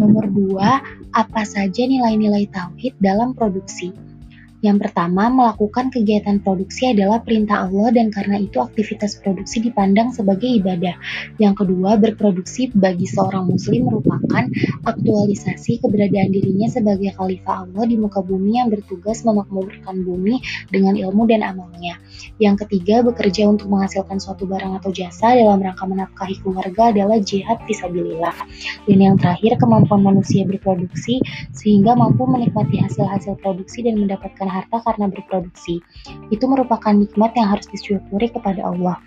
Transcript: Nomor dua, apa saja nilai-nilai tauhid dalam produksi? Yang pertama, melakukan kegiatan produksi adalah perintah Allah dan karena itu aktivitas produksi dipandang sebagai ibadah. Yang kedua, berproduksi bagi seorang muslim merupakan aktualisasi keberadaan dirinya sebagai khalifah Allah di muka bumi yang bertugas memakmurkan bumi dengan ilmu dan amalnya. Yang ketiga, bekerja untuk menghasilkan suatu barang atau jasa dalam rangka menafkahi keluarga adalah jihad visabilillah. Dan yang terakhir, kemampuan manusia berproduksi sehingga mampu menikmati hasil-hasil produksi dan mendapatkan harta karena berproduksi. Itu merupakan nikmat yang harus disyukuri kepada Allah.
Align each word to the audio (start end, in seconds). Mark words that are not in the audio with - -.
Nomor 0.00 0.32
dua, 0.32 0.80
apa 1.12 1.44
saja 1.44 1.84
nilai-nilai 1.84 2.48
tauhid 2.48 2.96
dalam 3.04 3.36
produksi? 3.36 3.92
Yang 4.60 4.88
pertama, 4.88 5.32
melakukan 5.32 5.88
kegiatan 5.88 6.36
produksi 6.44 6.92
adalah 6.92 7.24
perintah 7.24 7.64
Allah 7.64 7.96
dan 7.96 8.12
karena 8.12 8.36
itu 8.36 8.60
aktivitas 8.60 9.16
produksi 9.24 9.64
dipandang 9.64 10.12
sebagai 10.12 10.60
ibadah. 10.60 11.00
Yang 11.40 11.64
kedua, 11.64 11.96
berproduksi 11.96 12.68
bagi 12.76 13.08
seorang 13.08 13.48
muslim 13.48 13.88
merupakan 13.88 14.44
aktualisasi 14.84 15.80
keberadaan 15.80 16.28
dirinya 16.28 16.68
sebagai 16.68 17.16
khalifah 17.16 17.64
Allah 17.64 17.88
di 17.88 17.96
muka 17.96 18.20
bumi 18.20 18.60
yang 18.60 18.68
bertugas 18.68 19.24
memakmurkan 19.24 20.04
bumi 20.04 20.44
dengan 20.68 20.92
ilmu 20.92 21.24
dan 21.24 21.40
amalnya. 21.40 21.96
Yang 22.36 22.68
ketiga, 22.68 23.00
bekerja 23.00 23.48
untuk 23.48 23.72
menghasilkan 23.72 24.20
suatu 24.20 24.44
barang 24.44 24.76
atau 24.84 24.92
jasa 24.92 25.40
dalam 25.40 25.64
rangka 25.64 25.88
menafkahi 25.88 26.36
keluarga 26.44 26.92
adalah 26.92 27.16
jihad 27.16 27.56
visabilillah. 27.64 28.36
Dan 28.84 28.98
yang 29.00 29.16
terakhir, 29.16 29.56
kemampuan 29.56 30.04
manusia 30.04 30.44
berproduksi 30.44 31.24
sehingga 31.56 31.96
mampu 31.96 32.28
menikmati 32.28 32.76
hasil-hasil 32.84 33.40
produksi 33.40 33.88
dan 33.88 33.96
mendapatkan 33.96 34.49
harta 34.50 34.82
karena 34.82 35.06
berproduksi. 35.06 35.78
Itu 36.34 36.50
merupakan 36.50 36.90
nikmat 36.90 37.32
yang 37.38 37.54
harus 37.54 37.70
disyukuri 37.70 38.28
kepada 38.34 38.66
Allah. 38.66 38.98